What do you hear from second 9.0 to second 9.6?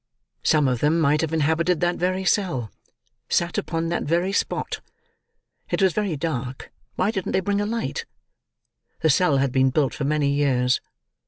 The cell had